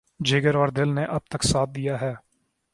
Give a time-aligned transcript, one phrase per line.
[0.19, 2.13] جگر اور دل نے اب تک ساتھ دیا ہے۔